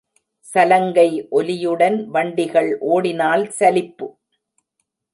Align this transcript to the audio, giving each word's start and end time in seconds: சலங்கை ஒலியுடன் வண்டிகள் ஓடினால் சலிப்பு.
சலங்கை 0.45 1.05
ஒலியுடன் 1.31 1.97
வண்டிகள் 2.07 2.71
ஓடினால் 2.79 3.45
சலிப்பு. 3.51 4.09